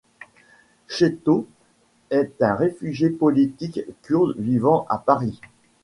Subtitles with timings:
[0.87, 1.45] Cheto
[2.09, 5.39] est un réfugié politique kurde vivant à Paris.